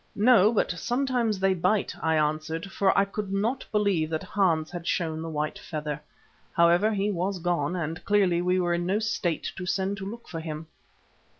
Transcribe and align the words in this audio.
"No, 0.15 0.51
but 0.51 0.71
sometimes 0.71 1.37
they 1.39 1.53
bite," 1.53 1.93
I 2.01 2.15
answered, 2.15 2.71
for 2.71 2.97
I 2.97 3.05
could 3.05 3.31
not 3.31 3.63
believe 3.71 4.09
that 4.09 4.23
Hans 4.23 4.71
had 4.71 4.87
showed 4.87 5.23
the 5.23 5.29
white 5.29 5.59
feather. 5.59 6.01
However, 6.53 6.91
he 6.91 7.11
was 7.11 7.37
gone 7.37 7.75
and 7.75 8.03
clearly 8.03 8.41
we 8.41 8.59
were 8.59 8.73
in 8.73 8.87
no 8.87 8.97
state 8.97 9.51
to 9.57 9.67
send 9.67 9.97
to 9.97 10.09
look 10.09 10.27
for 10.27 10.39
him. 10.39 10.65